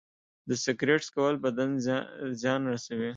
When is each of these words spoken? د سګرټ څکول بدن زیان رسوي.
د 0.47 0.49
سګرټ 0.63 1.01
څکول 1.07 1.35
بدن 1.45 1.69
زیان 2.41 2.61
رسوي. 2.71 3.09